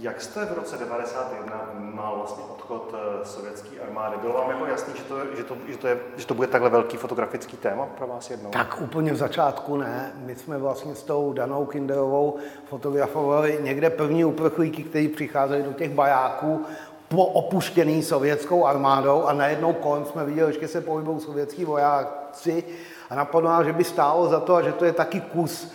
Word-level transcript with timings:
Jak 0.00 0.20
jste 0.20 0.44
v 0.44 0.52
roce 0.52 0.76
91 0.76 1.70
vnímal 1.74 2.16
vlastně 2.16 2.44
odchod 2.50 2.94
eh, 2.94 3.24
sovětské 3.24 3.80
armády? 3.80 4.16
Bylo 4.20 4.32
vám 4.32 4.50
jako 4.50 4.66
jasný, 4.66 4.94
že 4.96 5.02
to, 5.02 5.36
že, 5.36 5.44
to, 5.44 5.56
že, 5.68 5.76
to 5.76 5.86
je, 5.86 5.98
že 6.16 6.26
to 6.26 6.34
bude 6.34 6.48
takhle 6.48 6.70
velký 6.70 6.96
fotografický 6.96 7.56
téma 7.56 7.86
pro 7.86 8.06
vás 8.06 8.30
jednou? 8.30 8.50
Tak 8.50 8.80
úplně 8.80 9.12
v 9.12 9.16
začátku 9.16 9.76
ne. 9.76 10.12
My 10.16 10.36
jsme 10.36 10.58
vlastně 10.58 10.94
s 10.94 11.02
tou 11.02 11.32
Danou 11.32 11.66
Kinderovou 11.66 12.36
fotografovali 12.64 13.58
někde 13.62 13.90
první 13.90 14.24
uprchlíky, 14.24 14.82
kteří 14.82 15.08
přicházeli 15.08 15.62
do 15.62 15.72
těch 15.72 15.90
bajáků 15.90 16.64
po 17.08 17.24
opuštěný 17.24 18.02
sovětskou 18.02 18.66
armádou 18.66 19.24
a 19.24 19.32
najednou 19.32 19.72
kolem 19.72 20.04
jsme 20.04 20.24
viděli, 20.24 20.58
že 20.60 20.68
se 20.68 20.80
pohybují 20.80 21.20
sovětský 21.20 21.64
vojáci 21.64 22.64
a 23.10 23.14
napadlo 23.14 23.50
nás, 23.50 23.66
že 23.66 23.72
by 23.72 23.84
stálo 23.84 24.28
za 24.28 24.40
to 24.40 24.54
a 24.54 24.62
že 24.62 24.72
to 24.72 24.84
je 24.84 24.92
taky 24.92 25.20
kus 25.20 25.72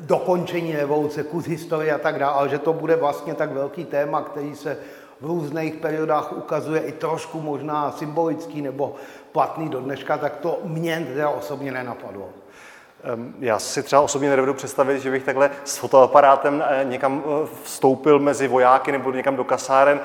dokončení 0.00 0.76
revoluce, 0.76 1.22
kus 1.22 1.46
historie 1.46 1.92
a 1.92 1.98
tak 1.98 2.18
dále, 2.18 2.34
ale 2.34 2.48
že 2.48 2.58
to 2.58 2.72
bude 2.72 2.96
vlastně 2.96 3.34
tak 3.34 3.52
velký 3.52 3.84
téma, 3.84 4.22
který 4.22 4.56
se 4.56 4.78
v 5.20 5.26
různých 5.26 5.74
periodách 5.74 6.32
ukazuje 6.32 6.80
i 6.80 6.92
trošku 6.92 7.40
možná 7.40 7.92
symbolický 7.92 8.62
nebo 8.62 8.94
platný 9.32 9.68
do 9.68 9.80
dneška, 9.80 10.18
tak 10.18 10.36
to 10.36 10.58
mě 10.64 11.06
teda 11.14 11.28
osobně 11.28 11.72
nenapadlo. 11.72 12.28
Já 13.40 13.58
si 13.58 13.82
třeba 13.82 14.02
osobně 14.02 14.30
nedovedu 14.30 14.54
představit, 14.54 15.00
že 15.00 15.10
bych 15.10 15.24
takhle 15.24 15.50
s 15.64 15.76
fotoaparátem 15.76 16.64
eh, 16.68 16.84
někam 16.84 17.22
eh, 17.24 17.48
vstoupil 17.62 18.18
mezi 18.18 18.48
vojáky 18.48 18.92
nebo 18.92 19.12
někam 19.12 19.36
do 19.36 19.44
kasáren. 19.44 20.00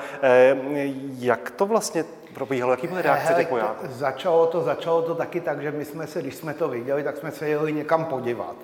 Jak 1.18 1.50
to 1.50 1.66
vlastně 1.66 2.04
probíhalo? 2.34 2.72
Jaký 2.72 2.86
byly 2.86 3.02
reakce 3.02 3.34
těch 3.34 3.50
vojáků? 3.50 3.86
Začalo 3.88 4.46
to, 4.46 4.62
začalo 4.62 5.02
to 5.02 5.14
taky 5.14 5.40
tak, 5.40 5.62
že 5.62 5.70
my 5.70 5.84
jsme 5.84 6.06
se, 6.06 6.22
když 6.22 6.34
jsme 6.34 6.54
to 6.54 6.68
viděli, 6.68 7.02
tak 7.02 7.16
jsme 7.16 7.30
se 7.30 7.48
jeli 7.48 7.72
někam 7.72 8.04
podívat. 8.04 8.56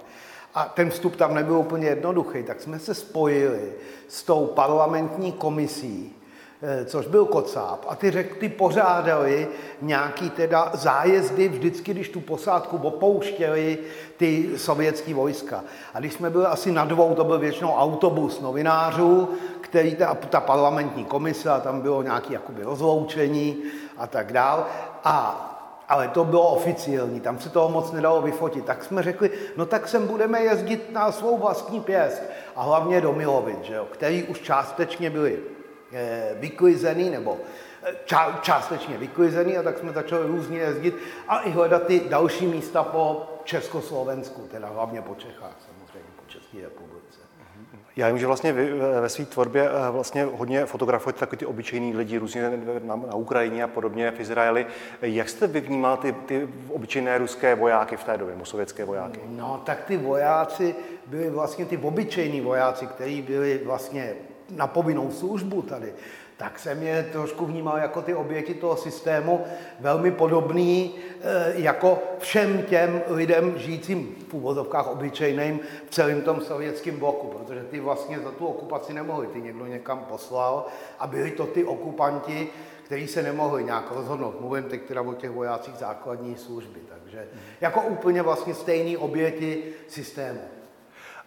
A 0.54 0.64
ten 0.64 0.90
vstup 0.90 1.16
tam 1.16 1.34
nebyl 1.34 1.56
úplně 1.56 1.86
jednoduchý, 1.86 2.42
tak 2.42 2.60
jsme 2.60 2.78
se 2.78 2.94
spojili 2.94 3.72
s 4.08 4.22
tou 4.22 4.46
parlamentní 4.46 5.32
komisí, 5.32 6.16
eh, 6.62 6.84
což 6.84 7.06
byl 7.06 7.24
Kocáb, 7.24 7.84
a 7.88 7.96
ty, 7.96 8.10
řek, 8.10 8.36
ty 8.36 8.48
pořádali 8.48 9.48
nějaký 9.82 10.30
teda 10.30 10.70
zájezdy 10.74 11.48
vždycky, 11.48 11.90
když 11.90 12.08
tu 12.08 12.20
posádku 12.20 12.76
opouštěli 12.76 13.78
ty 14.16 14.50
sovětské 14.56 15.14
vojska. 15.14 15.64
A 15.94 16.00
když 16.00 16.12
jsme 16.12 16.30
byli 16.30 16.46
asi 16.46 16.72
na 16.72 16.84
dvou, 16.84 17.14
to 17.14 17.24
byl 17.24 17.38
většinou 17.38 17.72
autobus 17.72 18.40
novinářů, 18.40 19.28
který 19.60 19.96
ta, 19.96 20.14
ta 20.14 20.40
parlamentní 20.40 21.04
komise, 21.04 21.50
a 21.50 21.60
tam 21.60 21.80
bylo 21.80 22.02
nějaké 22.02 22.40
rozloučení 22.62 23.56
a 23.96 24.06
tak 24.06 24.32
dál. 24.32 24.66
A 25.04 25.50
ale 25.88 26.08
to 26.08 26.24
bylo 26.24 26.48
oficiální, 26.48 27.20
tam 27.20 27.38
se 27.38 27.48
toho 27.48 27.68
moc 27.68 27.92
nedalo 27.92 28.22
vyfotit. 28.22 28.64
Tak 28.64 28.84
jsme 28.84 29.02
řekli, 29.02 29.30
no 29.56 29.66
tak 29.66 29.88
sem 29.88 30.06
budeme 30.06 30.42
jezdit 30.42 30.92
na 30.92 31.12
svou 31.12 31.38
vlastní 31.38 31.80
pěst 31.80 32.22
a 32.56 32.62
hlavně 32.62 33.00
do 33.00 33.12
Milovic, 33.12 33.62
že 33.62 33.74
jo, 33.74 33.86
který 33.90 34.22
už 34.22 34.40
částečně 34.40 35.10
byli 35.10 35.40
eh, 35.92 36.34
vyklizený 36.34 37.10
nebo 37.10 37.36
eh, 37.82 37.94
ča, 38.04 38.38
částečně 38.42 38.98
vyklizený 38.98 39.58
a 39.58 39.62
tak 39.62 39.78
jsme 39.78 39.92
začali 39.92 40.26
různě 40.26 40.58
jezdit 40.58 40.96
a 41.28 41.40
i 41.40 41.50
hledat 41.50 41.86
ty 41.86 42.00
další 42.00 42.46
místa 42.46 42.82
po 42.82 43.26
Československu, 43.44 44.48
teda 44.50 44.68
hlavně 44.68 45.02
po 45.02 45.14
Čechách 45.14 45.56
samozřejmě, 45.66 46.08
po 46.16 46.30
České 46.30 46.60
republice. 46.62 47.03
Já 47.96 48.08
vím, 48.08 48.18
že 48.18 48.26
vlastně 48.26 48.52
vy 48.52 48.72
ve 49.00 49.08
své 49.08 49.24
tvorbě 49.24 49.68
eh, 49.68 49.90
vlastně 49.90 50.24
hodně 50.24 50.66
fotografujete 50.66 51.20
takový 51.20 51.38
ty 51.38 51.46
obyčejný 51.46 51.96
lidi, 51.96 52.18
různě 52.18 52.50
na, 52.84 52.96
na 52.96 53.14
Ukrajině 53.14 53.64
a 53.64 53.68
podobně, 53.68 54.10
v 54.10 54.20
Izraeli. 54.20 54.66
Jak 55.02 55.28
jste 55.28 55.46
vy 55.46 55.60
vnímal 55.60 55.96
ty, 55.96 56.12
ty 56.12 56.48
obyčejné 56.68 57.18
ruské 57.18 57.54
vojáky 57.54 57.96
v 57.96 58.04
té 58.04 58.16
době, 58.16 58.34
sovětské 58.42 58.84
vojáky? 58.84 59.20
No, 59.28 59.62
tak 59.66 59.84
ty 59.84 59.96
vojáci 59.96 60.74
byli 61.06 61.30
vlastně 61.30 61.66
ty 61.66 61.76
obyčejní 61.76 62.40
vojáci, 62.40 62.86
kteří 62.86 63.22
byli 63.22 63.60
vlastně 63.64 64.14
na 64.50 64.66
povinnou 64.66 65.10
službu 65.10 65.62
tady 65.62 65.92
tak 66.36 66.58
jsem 66.58 66.82
je 66.82 67.08
trošku 67.12 67.46
vnímal 67.46 67.78
jako 67.78 68.02
ty 68.02 68.14
oběti 68.14 68.54
toho 68.54 68.76
systému, 68.76 69.44
velmi 69.80 70.10
podobný 70.10 70.94
eh, 71.20 71.52
jako 71.54 72.02
všem 72.18 72.62
těm 72.62 73.02
lidem 73.06 73.54
žijícím 73.56 74.16
v 74.28 74.34
úvozovkách 74.34 74.86
obyčejným 74.86 75.60
v 75.86 75.90
celém 75.90 76.22
tom 76.22 76.40
sovětském 76.40 76.98
bloku, 76.98 77.26
protože 77.26 77.60
ty 77.60 77.80
vlastně 77.80 78.20
za 78.20 78.30
tu 78.30 78.46
okupaci 78.46 78.92
nemohli, 78.92 79.26
ty 79.26 79.40
někdo 79.40 79.66
někam 79.66 79.98
poslal 79.98 80.66
a 80.98 81.06
byli 81.06 81.30
to 81.30 81.46
ty 81.46 81.64
okupanti, 81.64 82.48
kteří 82.82 83.06
se 83.06 83.22
nemohli 83.22 83.64
nějak 83.64 83.92
rozhodnout. 83.94 84.40
Mluvím 84.40 84.64
teď 84.64 84.82
teda 84.82 85.02
o 85.02 85.14
těch 85.14 85.30
vojácích 85.30 85.74
základní 85.74 86.36
služby, 86.36 86.80
takže 86.88 87.28
jako 87.60 87.82
úplně 87.82 88.22
vlastně 88.22 88.54
stejný 88.54 88.96
oběti 88.96 89.64
systému. 89.88 90.40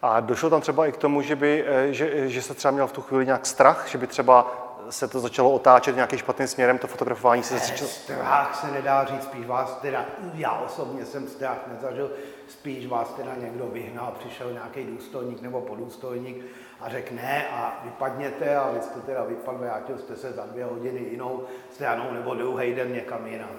A 0.01 0.19
došlo 0.19 0.49
tam 0.49 0.61
třeba 0.61 0.87
i 0.87 0.91
k 0.91 0.97
tomu, 0.97 1.21
že, 1.21 1.35
by, 1.35 1.65
eh, 1.67 1.93
že, 1.93 2.29
že 2.29 2.41
se 2.41 2.53
třeba 2.53 2.71
měl 2.71 2.87
v 2.87 2.91
tu 2.91 3.01
chvíli 3.01 3.25
nějak 3.25 3.45
strach, 3.45 3.87
že 3.87 3.97
by 3.97 4.07
třeba 4.07 4.63
se 4.89 5.07
to 5.07 5.19
začalo 5.19 5.51
otáčet 5.51 5.95
nějakým 5.95 6.19
špatným 6.19 6.47
směrem, 6.47 6.77
to 6.77 6.87
fotografování 6.87 7.43
se 7.43 7.59
začalo... 7.59 7.89
Strach 7.89 8.61
se 8.61 8.71
nedá 8.71 9.05
říct, 9.05 9.23
spíš 9.23 9.45
vás 9.45 9.77
teda, 9.81 10.05
já 10.33 10.51
osobně 10.51 11.05
jsem 11.05 11.27
strach 11.27 11.57
nezažil, 11.67 12.11
spíš 12.47 12.87
vás 12.87 13.13
teda 13.13 13.31
někdo 13.41 13.65
vyhnal, 13.65 14.13
přišel 14.19 14.51
nějaký 14.51 14.83
důstojník 14.83 15.41
nebo 15.41 15.61
podůstojník 15.61 16.45
a 16.81 16.89
řekl 16.89 17.15
ne 17.15 17.45
a 17.51 17.81
vypadněte 17.83 18.55
a 18.55 18.71
vy 18.71 18.81
jste 18.81 18.99
teda 18.99 19.23
vypadl, 19.23 19.57
vrátil 19.57 19.97
jste 19.97 20.15
se 20.15 20.31
za 20.31 20.45
dvě 20.45 20.65
hodiny 20.65 20.99
jinou 20.99 21.43
stranou 21.71 22.11
nebo 22.11 22.35
druhý 22.35 22.75
den 22.75 22.93
někam 22.93 23.27
jinam. 23.27 23.49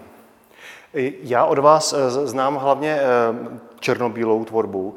Já 1.22 1.44
od 1.44 1.59
vás 1.59 1.93
eh, 1.93 2.10
znám 2.10 2.56
hlavně 2.56 2.98
eh, 3.00 3.59
černobílou 3.81 4.44
tvorbu. 4.44 4.94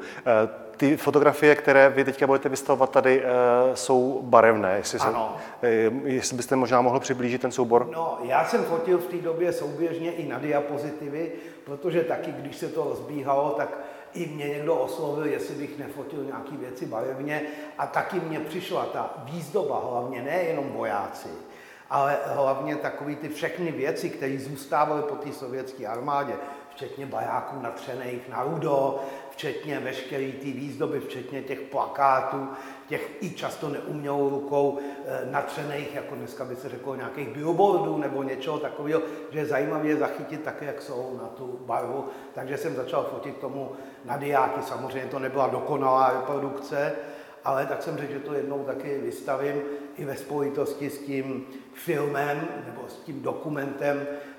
Eh, 0.82 0.88
ty 0.88 0.96
fotografie, 0.96 1.54
které 1.54 1.88
vy 1.88 2.04
teďka 2.04 2.26
budete 2.26 2.48
vystavovat 2.48 2.90
tady, 2.90 3.22
eh, 3.24 3.76
jsou 3.76 4.20
barevné. 4.22 4.76
Jestli, 4.76 4.98
ano. 4.98 5.36
Se, 5.60 5.68
jestli 6.04 6.36
byste 6.36 6.56
možná 6.56 6.80
mohl 6.80 7.00
přiblížit 7.00 7.42
ten 7.42 7.52
soubor? 7.52 7.88
No, 7.92 8.18
já 8.22 8.44
jsem 8.44 8.64
fotil 8.64 8.98
v 8.98 9.06
té 9.06 9.16
době 9.16 9.52
souběžně 9.52 10.12
i 10.12 10.28
na 10.28 10.38
diapozitivy, 10.38 11.32
protože 11.64 12.04
taky, 12.04 12.32
když 12.32 12.56
se 12.56 12.68
to 12.68 12.84
rozbíhalo, 12.84 13.50
tak 13.50 13.78
i 14.14 14.26
mě 14.26 14.48
někdo 14.48 14.74
oslovil, 14.74 15.26
jestli 15.26 15.54
bych 15.54 15.78
nefotil 15.78 16.24
nějaké 16.24 16.56
věci 16.56 16.86
barevně 16.86 17.42
a 17.78 17.86
taky 17.86 18.20
mě 18.20 18.40
přišla 18.40 18.84
ta 18.84 19.14
výzdoba, 19.24 19.82
hlavně 19.90 20.22
nejenom 20.22 20.68
vojáci, 20.72 21.28
ale 21.90 22.18
hlavně 22.26 22.76
takové 22.76 23.14
ty 23.14 23.28
všechny 23.28 23.72
věci, 23.72 24.10
které 24.10 24.38
zůstávaly 24.38 25.02
po 25.02 25.14
té 25.14 25.32
sovětské 25.32 25.86
armádě, 25.86 26.32
včetně 26.70 27.06
bajáků 27.06 27.62
natřených 27.62 28.28
na 28.28 28.42
rudo, 28.42 29.00
včetně 29.32 29.80
veškeré 29.80 30.32
té 30.32 30.44
výzdoby, 30.44 31.00
včetně 31.00 31.42
těch 31.42 31.60
plakátů, 31.60 32.48
těch 32.88 33.10
i 33.20 33.30
často 33.30 33.68
neumělou 33.68 34.30
rukou 34.30 34.78
e, 34.78 35.30
natřených, 35.30 35.94
jako 35.94 36.14
dneska 36.14 36.44
by 36.44 36.56
se 36.56 36.68
řeklo, 36.68 36.94
nějakých 36.94 37.28
billboardů 37.28 37.98
nebo 37.98 38.22
něčeho 38.22 38.58
takového, 38.58 39.02
že 39.30 39.38
je 39.38 39.46
zajímavé 39.46 39.96
zachytit 39.96 40.42
tak, 40.42 40.62
jak 40.62 40.82
jsou 40.82 41.18
na 41.22 41.28
tu 41.28 41.60
barvu. 41.66 42.04
Takže 42.34 42.56
jsem 42.56 42.76
začal 42.76 43.04
fotit 43.04 43.36
tomu 43.36 43.72
na 44.04 44.16
diáky. 44.16 44.62
Samozřejmě 44.62 45.10
to 45.10 45.18
nebyla 45.18 45.46
dokonalá 45.46 46.12
reprodukce, 46.12 46.92
ale 47.44 47.66
tak 47.66 47.82
jsem 47.82 47.98
řekl, 47.98 48.12
že 48.12 48.18
to 48.18 48.34
jednou 48.34 48.64
taky 48.64 48.98
vystavím 48.98 49.62
i 49.96 50.04
ve 50.04 50.16
spojitosti 50.16 50.90
s 50.90 50.98
tím 50.98 51.46
filmem 51.74 52.48
nebo 52.66 52.88
s 52.88 52.96
tím 52.96 53.22
dokumentem 53.22 54.06
eh, 54.10 54.31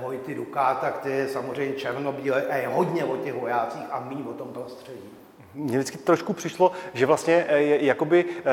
Vojty 0.00 0.34
Dukáta, 0.34 0.90
který 0.90 1.14
je 1.14 1.28
samozřejmě 1.28 1.76
černobílý 1.76 2.30
a 2.30 2.56
je 2.56 2.68
hodně 2.68 3.04
o 3.04 3.16
těch 3.16 3.34
vojácích 3.34 3.82
a 3.90 4.00
méně 4.00 4.24
o 4.24 4.32
tom 4.32 4.48
prostředí. 4.48 5.10
Mně 5.54 5.78
vždycky 5.78 5.98
trošku 5.98 6.32
přišlo, 6.32 6.72
že 6.94 7.06
vlastně 7.06 7.46
eh, 7.48 7.84
jakoby 7.84 8.24
eh, 8.38 8.44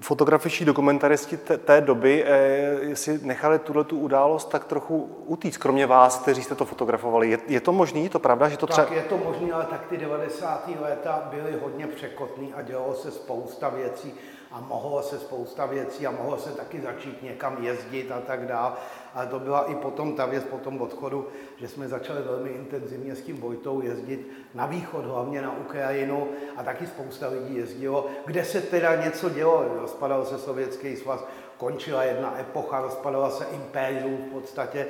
fotografičtí 0.00 0.64
dokumentaristi 0.64 1.36
té 1.36 1.80
doby 1.80 2.24
eh, 2.26 2.96
si 2.96 3.20
nechali 3.22 3.58
tuhle 3.58 3.84
tu 3.84 3.98
událost 3.98 4.48
tak 4.48 4.64
trochu 4.64 5.10
utíct, 5.26 5.58
kromě 5.58 5.86
vás, 5.86 6.18
kteří 6.18 6.42
jste 6.42 6.54
to 6.54 6.64
fotografovali. 6.64 7.30
Je, 7.30 7.38
je 7.48 7.60
to 7.60 7.72
možné? 7.72 8.00
Je 8.00 8.10
to 8.10 8.18
pravda, 8.18 8.48
že 8.48 8.56
to 8.56 8.66
třeba... 8.66 8.86
Tak 8.86 8.96
je 8.96 9.02
to 9.02 9.18
možné, 9.18 9.52
ale 9.52 9.64
tak 9.64 9.86
ty 9.86 9.96
90. 9.96 10.70
léta 10.80 11.28
byly 11.30 11.58
hodně 11.62 11.86
překotný 11.86 12.54
a 12.54 12.62
dělalo 12.62 12.94
se 12.94 13.10
spousta 13.10 13.68
věcí 13.68 14.14
a 14.52 14.60
mohlo 14.60 15.02
se 15.02 15.18
spousta 15.18 15.66
věcí 15.66 16.06
a 16.06 16.10
mohlo 16.10 16.38
se 16.38 16.50
taky 16.50 16.80
začít 16.80 17.22
někam 17.22 17.56
jezdit 17.60 18.12
a 18.12 18.20
tak 18.20 18.46
dále. 18.46 18.72
Ale 19.14 19.26
to 19.26 19.38
byla 19.38 19.64
i 19.64 19.74
potom 19.74 20.12
ta 20.12 20.26
věc 20.26 20.44
po 20.44 20.58
tom 20.58 20.80
odchodu, 20.80 21.28
že 21.56 21.68
jsme 21.68 21.88
začali 21.88 22.22
velmi 22.22 22.50
intenzivně 22.50 23.14
s 23.14 23.22
tím 23.22 23.36
Vojtou 23.36 23.80
jezdit 23.80 24.28
na 24.54 24.66
východ, 24.66 25.04
hlavně 25.04 25.42
na 25.42 25.56
Ukrajinu 25.58 26.28
a 26.56 26.62
taky 26.62 26.86
spousta 26.86 27.28
lidí 27.28 27.56
jezdilo, 27.56 28.06
kde 28.26 28.44
se 28.44 28.60
teda 28.60 29.04
něco 29.04 29.28
dělo. 29.28 29.64
Rozpadal 29.80 30.24
se 30.24 30.38
Sovětský 30.38 30.96
svaz, 30.96 31.24
končila 31.58 32.04
jedna 32.04 32.40
epocha, 32.40 32.80
rozpadala 32.80 33.30
se 33.30 33.44
impérium 33.44 34.16
v 34.16 34.32
podstatě, 34.32 34.86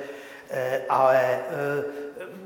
eh, 0.49 0.81
ale 0.89 1.19
eh, 1.21 1.83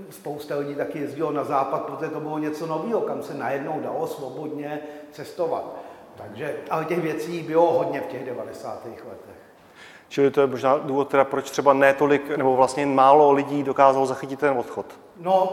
spousta 0.10 0.56
lidí 0.56 0.76
taky 0.76 1.00
jezdilo 1.00 1.32
na 1.32 1.44
západ, 1.44 1.86
protože 1.86 2.12
to 2.12 2.20
bylo 2.20 2.40
něco 2.40 2.66
nového, 2.66 3.02
kam 3.02 3.24
se 3.24 3.34
najednou 3.34 3.80
dalo 3.80 4.08
svobodně 4.08 4.82
cestovat. 5.12 5.76
Takže, 6.18 6.56
ale 6.70 6.86
těch 6.86 7.00
věcí 7.00 7.44
bylo 7.44 7.72
hodně 7.72 8.02
v 8.02 8.08
těch 8.08 8.26
90. 8.26 8.86
letech. 8.86 9.49
Čili 10.10 10.32
to 10.32 10.42
je 10.42 10.48
možná 10.48 10.78
důvod, 10.78 11.10
teda, 11.10 11.24
proč 11.24 11.52
třeba 11.52 11.74
ne 11.74 11.94
tolik, 11.94 12.38
nebo 12.38 12.56
vlastně 12.56 12.86
málo 12.86 13.32
lidí 13.32 13.64
dokázalo 13.64 14.06
zachytit 14.06 14.40
ten 14.40 14.58
odchod. 14.58 14.86
No, 15.18 15.46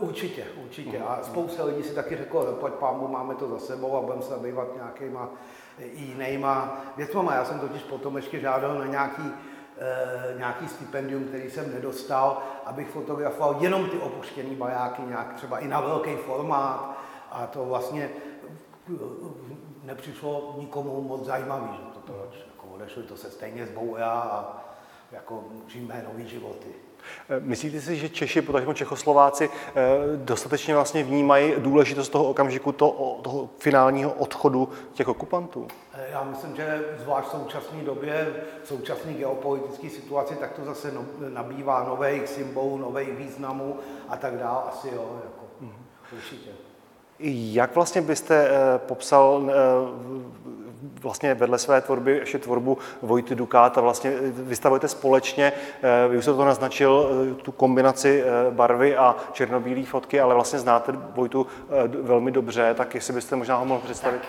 určitě, 0.00 0.44
určitě. 0.64 0.98
A 0.98 1.18
spousta 1.22 1.64
lidí 1.64 1.82
si 1.82 1.94
taky 1.94 2.16
řeklo, 2.16 2.44
pojď 2.44 2.74
pámu, 2.74 3.08
máme 3.08 3.34
to 3.34 3.48
za 3.48 3.58
sebou 3.58 3.96
a 3.96 4.00
budeme 4.00 4.22
se 4.22 4.30
zabývat 4.30 4.68
nějakýma 4.74 5.28
i 5.78 6.02
jinýma 6.02 6.82
věcma. 6.96 7.34
Já 7.34 7.44
jsem 7.44 7.60
totiž 7.60 7.82
potom 7.82 8.16
ještě 8.16 8.40
žádal 8.40 8.78
na 8.78 8.86
nějaký, 8.86 9.22
e, 9.78 10.38
nějaký 10.38 10.68
stipendium, 10.68 11.24
který 11.24 11.50
jsem 11.50 11.74
nedostal, 11.74 12.38
abych 12.66 12.88
fotografoval 12.88 13.56
jenom 13.60 13.90
ty 13.90 13.98
opuštěné 13.98 14.56
bajáky, 14.56 15.02
nějak 15.02 15.34
třeba 15.34 15.58
i 15.58 15.68
na 15.68 15.80
velký 15.80 16.16
formát. 16.16 16.96
A 17.30 17.46
to 17.46 17.64
vlastně 17.64 18.10
eh, 18.90 18.98
nepřišlo 19.84 20.54
nikomu 20.58 21.02
moc 21.02 21.24
zajímavý, 21.24 21.68
že 21.72 21.82
to, 21.94 22.12
to 22.12 22.12
jako 22.46 22.59
odešli, 22.80 23.02
to 23.02 23.16
se 23.16 23.30
stejně 23.30 23.66
zbouja 23.66 24.10
a 24.10 24.64
jako 25.12 25.44
žijeme 25.68 26.04
nový 26.12 26.28
životy. 26.28 26.68
Eh, 27.28 27.40
myslíte 27.40 27.80
si, 27.80 27.96
že 27.96 28.08
Češi, 28.08 28.42
potažmo 28.42 28.74
Čechoslováci, 28.74 29.50
eh, 29.50 29.72
dostatečně 30.16 30.74
vlastně 30.74 31.04
vnímají 31.04 31.54
důležitost 31.58 32.08
toho 32.08 32.24
okamžiku, 32.24 32.72
toho, 32.72 33.20
toho 33.22 33.48
finálního 33.58 34.12
odchodu 34.12 34.68
těch 34.92 35.08
okupantů? 35.08 35.68
Eh, 35.94 36.08
já 36.12 36.24
myslím, 36.24 36.56
že 36.56 36.84
zvlášť 36.98 37.28
v 37.28 37.30
současné 37.30 37.82
době, 37.82 38.34
v 38.62 38.68
současné 38.68 39.12
geopolitické 39.12 39.90
situaci, 39.90 40.34
tak 40.34 40.52
to 40.52 40.64
zase 40.64 40.92
no, 40.92 41.04
nabývá 41.28 41.84
nových 41.84 42.28
symbolů, 42.28 42.78
nových 42.78 43.12
významů 43.12 43.76
a 44.08 44.16
tak 44.16 44.36
dále. 44.36 44.62
Asi 44.68 44.88
jo, 44.88 45.20
jako, 45.24 45.44
mm-hmm. 45.62 46.16
určitě. 46.16 46.50
Jak 47.52 47.74
vlastně 47.74 48.02
byste 48.02 48.50
popsal 48.76 49.50
vlastně 50.82 51.34
vedle 51.34 51.58
své 51.58 51.80
tvorby 51.80 52.16
ještě 52.16 52.38
tvorbu 52.38 52.78
Vojty 53.02 53.34
Dukáta 53.34 53.80
vlastně 53.80 54.12
vystavujete 54.30 54.88
společně, 54.88 55.52
eh, 55.82 56.08
vy 56.08 56.18
už 56.18 56.24
jste 56.24 56.34
to 56.34 56.44
naznačil, 56.44 57.10
eh, 57.30 57.34
tu 57.34 57.52
kombinaci 57.52 58.22
eh, 58.22 58.50
barvy 58.50 58.96
a 58.96 59.16
černobílé 59.32 59.84
fotky, 59.84 60.20
ale 60.20 60.34
vlastně 60.34 60.58
znáte 60.58 60.92
Vojtu 60.92 61.46
velmi 62.02 62.30
dobře, 62.30 62.74
tak 62.74 62.94
jestli 62.94 63.12
byste 63.14 63.36
možná 63.36 63.56
ho 63.56 63.64
mohl 63.64 63.80
představit. 63.80 64.20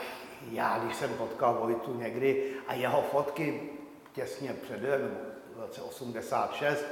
Já, 0.51 0.79
když 0.83 0.95
jsem 0.95 1.09
potkal 1.17 1.57
Vojtu 1.61 1.95
někdy 1.97 2.43
a 2.67 2.73
jeho 2.73 3.03
fotky 3.11 3.61
těsně 4.13 4.55
před 4.63 4.81
v 5.55 5.61
roce 5.61 5.81
86 5.81 6.85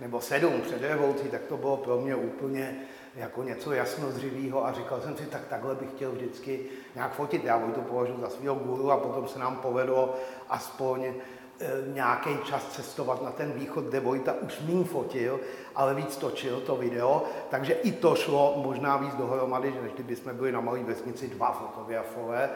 nebo 0.00 0.20
7 0.20 0.60
před 0.60 0.82
revolucí, 0.82 1.28
tak 1.28 1.40
to 1.42 1.56
bylo 1.56 1.76
pro 1.76 2.00
mě 2.00 2.14
úplně 2.14 2.76
jako 3.16 3.42
něco 3.42 3.72
jasnozřivého 3.72 4.66
a 4.66 4.72
říkal 4.72 5.00
jsem 5.00 5.16
si, 5.16 5.26
tak 5.26 5.46
takhle 5.48 5.74
bych 5.74 5.90
chtěl 5.90 6.12
vždycky 6.12 6.60
nějak 6.94 7.14
fotit. 7.14 7.44
Já 7.44 7.58
to 7.74 7.80
považuji 7.80 8.20
za 8.20 8.30
svého 8.30 8.54
guru 8.54 8.90
a 8.90 8.96
potom 8.96 9.28
se 9.28 9.38
nám 9.38 9.56
povedlo 9.56 10.14
aspoň 10.48 11.04
e, 11.04 11.14
nějaký 11.86 12.30
čas 12.44 12.66
cestovat 12.66 13.22
na 13.22 13.30
ten 13.30 13.52
východ, 13.52 13.84
kde 13.84 14.00
Vojta 14.00 14.34
už 14.40 14.60
méně 14.60 14.84
fotil, 14.84 15.40
ale 15.74 15.94
víc 15.94 16.16
točil 16.16 16.60
to 16.60 16.76
video, 16.76 17.24
takže 17.50 17.72
i 17.72 17.92
to 17.92 18.14
šlo 18.14 18.62
možná 18.66 18.96
víc 18.96 19.14
dohromady, 19.14 19.74
než 19.82 19.92
kdyby 19.92 20.16
jsme 20.16 20.32
byli 20.32 20.52
na 20.52 20.60
malé 20.60 20.78
vesnici 20.78 21.28
dva 21.28 21.52
fotografové 21.52 22.50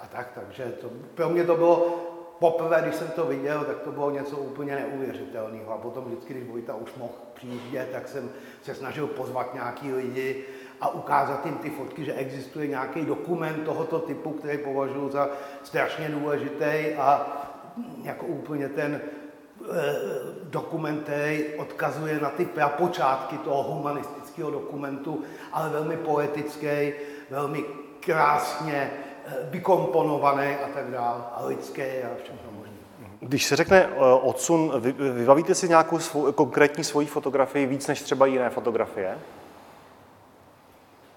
a 0.00 0.06
tak, 0.06 0.30
takže 0.34 0.74
to, 0.80 0.90
pro 1.14 1.28
mě 1.28 1.44
to 1.44 1.56
bylo 1.56 2.13
poprvé, 2.50 2.82
když 2.82 2.94
jsem 2.94 3.08
to 3.08 3.26
viděl, 3.26 3.64
tak 3.64 3.78
to 3.78 3.92
bylo 3.92 4.10
něco 4.10 4.36
úplně 4.36 4.76
neuvěřitelného. 4.76 5.72
A 5.72 5.78
potom 5.78 6.04
vždycky, 6.04 6.34
když 6.34 6.48
Vojta 6.48 6.74
už 6.74 6.94
mohl 6.94 7.12
přijíždět, 7.34 7.88
tak 7.92 8.08
jsem 8.08 8.30
se 8.62 8.74
snažil 8.74 9.06
pozvat 9.06 9.54
nějaký 9.54 9.92
lidi 9.92 10.44
a 10.80 10.88
ukázat 10.88 11.46
jim 11.46 11.54
ty 11.54 11.70
fotky, 11.70 12.04
že 12.04 12.12
existuje 12.12 12.66
nějaký 12.66 13.04
dokument 13.04 13.64
tohoto 13.64 13.98
typu, 13.98 14.30
který 14.30 14.58
považuji 14.58 15.08
za 15.08 15.28
strašně 15.62 16.08
důležitý 16.08 16.94
a 16.98 17.26
jako 18.02 18.26
úplně 18.26 18.68
ten 18.68 19.00
eh, 19.00 19.94
dokument, 20.42 21.02
který 21.02 21.54
odkazuje 21.58 22.20
na 22.20 22.30
ty 22.30 22.44
prapočátky 22.44 23.38
toho 23.38 23.62
humanistického 23.62 24.50
dokumentu, 24.50 25.22
ale 25.52 25.70
velmi 25.70 25.96
poetický, 25.96 26.92
velmi 27.30 27.64
krásně 28.00 28.90
Vykomponovaný 29.50 30.54
a 30.54 30.68
tak 30.74 30.90
dále, 30.90 31.24
a 31.32 31.46
lidské 31.46 32.02
a 32.02 32.08
všechno 32.22 32.52
možné. 32.52 32.74
Když 33.20 33.44
se 33.46 33.56
řekne 33.56 33.84
eh, 33.84 33.98
odsun, 34.22 34.72
vy, 34.80 34.92
vybavíte 34.92 35.54
si 35.54 35.68
nějakou 35.68 35.98
svou, 35.98 36.32
konkrétní 36.32 36.84
svoji 36.84 37.06
fotografii 37.06 37.66
víc 37.66 37.86
než 37.86 38.02
třeba 38.02 38.26
jiné 38.26 38.50
fotografie? 38.50 39.18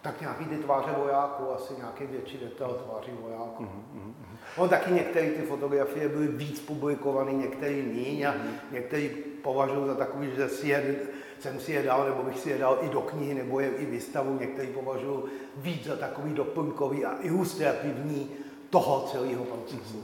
Tak 0.01 0.21
nějaký 0.21 0.45
ty 0.45 0.55
tváře 0.55 0.91
vojáků, 0.97 1.43
asi 1.55 1.73
nějaký 1.77 2.05
větší 2.05 2.37
detail 2.37 2.73
tváří 2.73 3.11
vojáků. 3.21 3.63
Mm-hmm. 3.63 4.13
No 4.57 4.67
taky 4.67 4.91
některé 4.91 5.29
ty 5.29 5.41
fotografie 5.41 6.09
byly 6.09 6.27
víc 6.27 6.59
publikované, 6.59 7.33
některé 7.33 7.75
míň 7.75 8.23
a 8.23 8.31
mm-hmm. 8.31 8.53
některé 8.71 9.09
považuji 9.43 9.87
za 9.87 9.95
takový, 9.95 10.31
že 10.35 10.49
si 10.49 10.67
je 10.67 10.95
jsem 11.39 11.59
si 11.59 11.71
je 11.71 11.83
dal, 11.83 12.05
nebo 12.05 12.23
bych 12.23 12.39
si 12.39 12.49
je 12.49 12.57
dal 12.57 12.77
i 12.81 12.89
do 12.89 13.01
knihy, 13.01 13.33
nebo 13.33 13.59
je 13.59 13.69
i 13.69 13.85
výstavu, 13.85 14.37
některý 14.39 14.67
považuji 14.67 15.25
víc 15.57 15.87
za 15.87 15.95
takový 15.95 16.33
doplňkový 16.33 17.05
a 17.05 17.15
ilustrativní 17.21 18.31
toho 18.69 19.07
celého 19.11 19.43
procesu. 19.43 20.03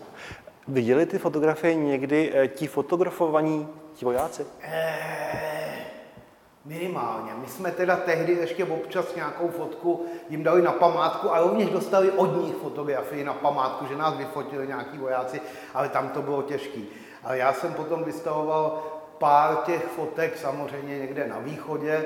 Viděli 0.68 1.06
ty 1.06 1.20
fotografie 1.20 1.76
někdy 1.76 2.32
eh, 2.34 2.48
ti 2.48 2.68
fotografovaní 2.68 3.68
ti 3.94 4.06
vojáci? 4.06 4.46
Eee, 4.62 5.86
minimálně. 6.66 7.32
My 7.42 7.48
jsme 7.48 7.72
teda 7.72 7.96
tehdy 7.96 8.34
ještě 8.34 8.66
občas 8.66 9.16
nějakou 9.16 9.48
fotku 9.48 10.06
jim 10.30 10.44
dali 10.44 10.62
na 10.62 10.72
památku 10.72 11.34
a 11.34 11.40
rovněž 11.40 11.70
dostali 11.70 12.12
od 12.12 12.44
nich 12.44 12.56
fotografii 12.56 13.24
na 13.24 13.34
památku, 13.34 13.86
že 13.86 13.96
nás 13.96 14.18
vyfotili 14.18 14.68
nějaký 14.68 14.98
vojáci, 14.98 15.42
ale 15.74 15.90
tam 15.90 16.10
to 16.10 16.22
bylo 16.22 16.42
těžké. 16.42 16.80
Ale 17.24 17.38
já 17.38 17.54
jsem 17.54 17.74
potom 17.74 18.04
vystavoval 18.04 18.84
pár 19.24 19.58
těch 19.66 19.84
fotek 19.86 20.38
samozřejmě 20.38 21.00
někde 21.00 21.28
na 21.28 21.40
východě. 21.40 22.06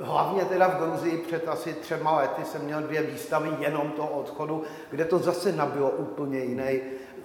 Hlavně 0.00 0.44
teda 0.44 0.68
v 0.68 0.76
Gruzii 0.76 1.18
před 1.18 1.48
asi 1.48 1.74
třema 1.74 2.16
lety 2.16 2.44
jsem 2.44 2.64
měl 2.64 2.80
dvě 2.80 3.02
výstavy 3.02 3.50
jenom 3.58 3.90
toho 3.90 4.08
odchodu, 4.08 4.62
kde 4.90 5.04
to 5.04 5.18
zase 5.18 5.52
nabilo 5.52 5.90
úplně 5.90 6.38
jiný 6.38 6.80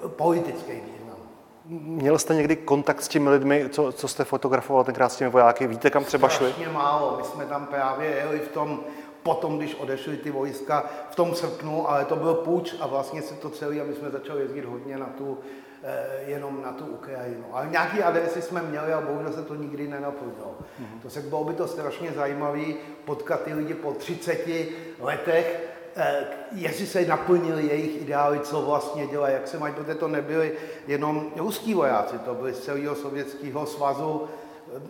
politický 0.07 0.71
význam. 0.71 1.17
Měl 1.65 2.17
jste 2.19 2.35
někdy 2.35 2.55
kontakt 2.55 3.01
s 3.01 3.07
těmi 3.07 3.29
lidmi, 3.29 3.69
co, 3.69 3.91
co 3.91 4.07
jste 4.07 4.23
fotografoval 4.23 4.83
tenkrát 4.83 5.09
s 5.09 5.15
těmi 5.15 5.31
vojáky? 5.31 5.67
Víte, 5.67 5.89
kam 5.89 6.03
třeba 6.03 6.29
šli? 6.29 6.51
Strašně 6.51 6.73
málo. 6.73 7.15
My 7.17 7.23
jsme 7.23 7.45
tam 7.45 7.65
právě 7.65 8.09
jeli 8.09 8.39
v 8.39 8.47
tom, 8.47 8.79
potom, 9.23 9.57
když 9.57 9.75
odešly 9.75 10.17
ty 10.17 10.31
vojska 10.31 10.85
v 11.09 11.15
tom 11.15 11.35
srpnu, 11.35 11.89
ale 11.89 12.05
to 12.05 12.15
byl 12.15 12.33
půjč 12.33 12.75
a 12.79 12.87
vlastně 12.87 13.21
se 13.21 13.33
to 13.33 13.49
celé, 13.49 13.81
a 13.81 13.83
my 13.83 13.93
jsme 13.93 14.09
začali 14.09 14.41
jezdit 14.41 14.65
hodně 14.65 14.97
na 14.97 15.05
tu 15.17 15.37
jenom 16.25 16.61
na 16.61 16.71
tu 16.71 16.85
Ukrajinu. 16.85 17.45
Ale 17.51 17.67
nějaké 17.69 18.03
adresy 18.03 18.41
jsme 18.41 18.61
měli 18.61 18.93
a 18.93 19.01
bohužel 19.01 19.33
se 19.33 19.43
to 19.43 19.55
nikdy 19.55 19.87
nenaplnilo. 19.87 20.55
Mm-hmm. 20.59 21.01
To 21.01 21.09
se 21.09 21.21
bylo 21.21 21.43
by 21.43 21.53
to 21.53 21.67
strašně 21.67 22.11
zajímavé 22.11 22.63
potkat 23.05 23.43
ty 23.43 23.53
lidi 23.53 23.73
po 23.73 23.93
30 23.93 24.47
letech, 24.99 25.69
eh, 25.95 26.25
jestli 26.51 26.85
se 26.85 27.05
naplnili 27.05 27.67
jejich 27.67 28.01
ideály, 28.01 28.39
co 28.39 28.61
vlastně 28.61 29.07
dělají, 29.07 29.33
jak 29.33 29.47
se 29.47 29.59
mají, 29.59 29.73
protože 29.73 29.95
to 29.95 30.07
nebyli 30.07 30.53
jenom 30.87 31.31
ruský 31.37 31.73
vojáci, 31.73 32.19
to 32.19 32.33
byli 32.33 32.53
z 32.53 32.59
celého 32.59 32.95
sovětského 32.95 33.65
svazu, 33.65 34.27
eh, 34.75 34.81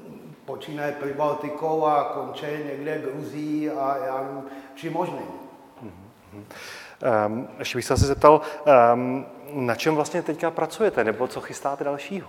počínaje 0.46 0.92
Pribaltikou 0.92 1.86
a 1.86 2.04
konče 2.04 2.60
někde 2.66 3.00
Gruzí 3.00 3.70
a 3.70 3.98
já 4.06 4.44
vším 4.76 4.94
možným. 4.94 5.28
Mm-hmm. 5.84 6.09
Um, 6.34 7.48
ještě 7.60 7.78
bych 7.78 7.86
se 7.86 7.94
asi 7.94 8.06
zeptal, 8.06 8.42
um, 8.94 9.26
na 9.54 9.76
čem 9.76 9.96
vlastně 9.96 10.22
teďka 10.22 10.52
pracujete, 10.52 11.04
nebo 11.04 11.28
co 11.28 11.42
chystáte 11.42 11.84
dalšího? 11.84 12.28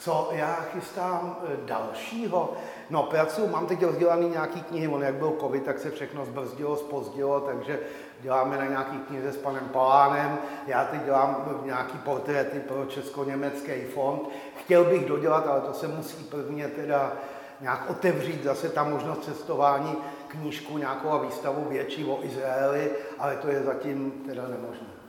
Co 0.00 0.28
já 0.32 0.56
chystám 0.72 1.36
eh, 1.44 1.56
dalšího? 1.64 2.52
No, 2.90 3.02
pracuji, 3.02 3.48
mám 3.48 3.66
teď 3.66 3.82
rozdělaný 3.82 4.28
nějaký 4.28 4.62
knihy, 4.62 4.88
on 4.88 5.02
jak 5.02 5.14
byl 5.14 5.32
covid, 5.40 5.64
tak 5.64 5.78
se 5.78 5.90
všechno 5.90 6.24
zbrzdilo, 6.24 6.76
spozdilo, 6.76 7.40
takže 7.40 7.78
děláme 8.20 8.58
na 8.58 8.66
nějaký 8.66 8.98
knize 8.98 9.32
s 9.32 9.36
panem 9.36 9.68
Palánem, 9.72 10.38
já 10.66 10.84
teď 10.84 11.04
dělám 11.04 11.60
nějaký 11.64 11.98
portréty 11.98 12.60
pro 12.60 12.84
Česko-Německý 12.84 13.84
fond. 13.94 14.28
Chtěl 14.56 14.84
bych 14.84 15.04
dodělat, 15.04 15.46
ale 15.46 15.60
to 15.60 15.72
se 15.72 15.88
musí 15.88 16.24
prvně 16.24 16.68
teda 16.68 17.12
nějak 17.60 17.90
otevřít 17.90 18.44
zase 18.44 18.68
ta 18.68 18.84
možnost 18.84 19.24
cestování, 19.24 19.96
knížku, 20.30 20.78
nějakou 20.78 21.24
výstavu 21.26 21.66
větší 21.68 22.04
o 22.04 22.24
Izraeli, 22.24 22.90
ale 23.18 23.36
to 23.36 23.48
je 23.48 23.62
zatím 23.62 24.10
teda 24.26 24.42
nemožné. 24.48 24.99